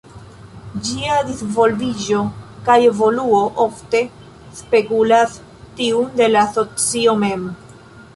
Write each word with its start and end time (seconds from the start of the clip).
Ĝia 0.85 1.17
disvolviĝo 1.25 2.21
kaj 2.69 2.77
evoluo 2.85 3.41
ofte 3.65 4.01
spegulas 4.61 5.37
tiun 5.81 6.09
de 6.23 6.31
la 6.33 6.43
socio 6.57 7.15
mem. 7.25 7.45